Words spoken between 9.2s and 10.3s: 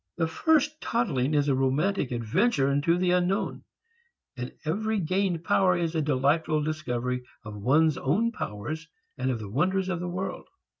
of the wonders of the